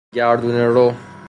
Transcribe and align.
گردونه 0.15 0.67
رو 0.73 0.93